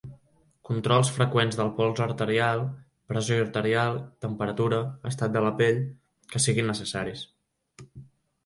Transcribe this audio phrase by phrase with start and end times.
[0.67, 2.63] Controls freqüents del pols arterial,
[3.13, 4.81] pressió arterial, temperatura,
[5.13, 5.81] estat de la pell,
[6.33, 7.25] que siguin necessaris.